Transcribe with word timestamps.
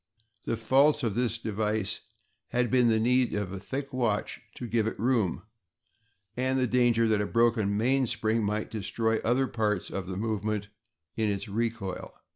The 0.45 0.57
faults 0.57 1.03
of 1.03 1.13
this 1.13 1.37
device 1.37 1.99
had 2.47 2.71
been 2.71 2.87
the 2.87 2.99
need 2.99 3.35
of 3.35 3.51
a 3.51 3.59
thick 3.59 3.93
watch 3.93 4.41
to 4.55 4.65
give 4.65 4.87
it 4.87 4.99
room, 4.99 5.43
and 6.35 6.57
the 6.57 6.65
danger 6.65 7.07
that 7.07 7.21
a 7.21 7.27
broken 7.27 7.77
mainspring 7.77 8.43
might 8.43 8.71
destroy 8.71 9.19
other 9.19 9.45
parts 9.45 9.91
of 9.91 10.07
the 10.07 10.17
movement 10.17 10.69
in 11.15 11.29
its 11.29 11.47
recoil. 11.47 12.15